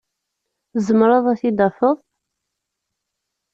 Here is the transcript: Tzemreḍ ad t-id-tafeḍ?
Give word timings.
Tzemreḍ 0.73 1.25
ad 1.31 1.37
t-id-tafeḍ? 1.39 1.97